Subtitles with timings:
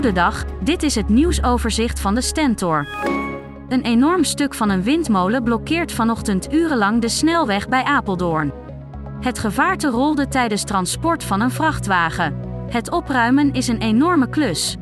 [0.00, 2.88] Goedendag, dit is het nieuwsoverzicht van de Stentor.
[3.68, 8.52] Een enorm stuk van een windmolen blokkeert vanochtend urenlang de snelweg bij Apeldoorn.
[9.20, 12.34] Het gevaarte rolde tijdens transport van een vrachtwagen.
[12.68, 14.76] Het opruimen is een enorme klus.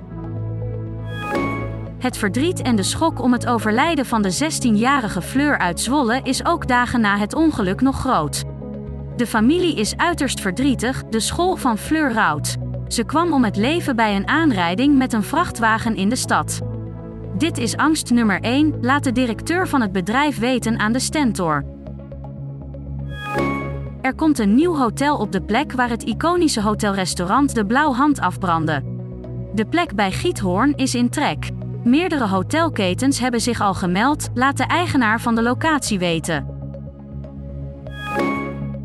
[1.98, 6.44] Het verdriet en de schok om het overlijden van de 16-jarige Fleur uit Zwolle is
[6.44, 8.44] ook dagen na het ongeluk nog groot.
[9.16, 12.56] De familie is uiterst verdrietig, de school van Fleur rouwt.
[12.88, 16.60] Ze kwam om het leven bij een aanrijding met een vrachtwagen in de stad.
[17.38, 21.64] Dit is angst nummer 1, laat de directeur van het bedrijf weten aan de Stentor.
[24.00, 28.82] Er komt een nieuw hotel op de plek waar het iconische hotelrestaurant De Blauwhand afbrandde.
[29.54, 31.50] De plek bij Giethoorn is in trek.
[31.84, 36.57] Meerdere hotelketens hebben zich al gemeld, laat de eigenaar van de locatie weten.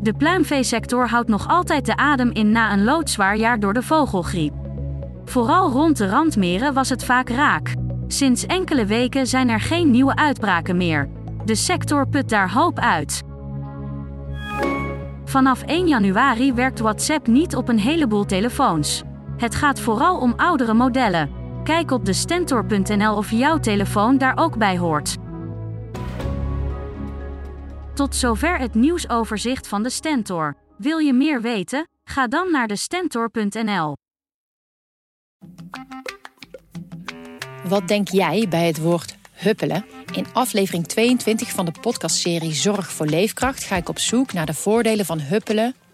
[0.04, 4.54] De pluimveesector houdt nog altijd de adem in na een loodzwaar jaar door de vogelgriep.
[5.24, 7.74] Vooral rond de randmeren was het vaak raak.
[8.06, 11.08] Sinds enkele weken zijn er geen nieuwe uitbraken meer.
[11.44, 13.22] De sector put daar hoop uit.
[15.24, 19.02] Vanaf 1 januari werkt WhatsApp niet op een heleboel telefoons.
[19.36, 21.30] Het gaat vooral om oudere modellen.
[21.62, 25.16] Kijk op de stentor.nl of jouw telefoon daar ook bij hoort.
[27.94, 30.56] Tot zover het nieuwsoverzicht van de Stentor.
[30.78, 31.88] Wil je meer weten?
[32.04, 33.96] Ga dan naar de stentor.nl.
[37.68, 39.84] Wat denk jij bij het woord huppelen?
[40.12, 44.54] In aflevering 22 van de podcastserie Zorg voor Leefkracht ga ik op zoek naar de
[44.54, 45.74] voordelen van huppelen